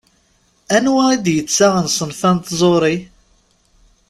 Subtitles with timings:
[0.75, 2.95] Anwa i d-yettaɣen ṣṣenf-a n tẓuṛi?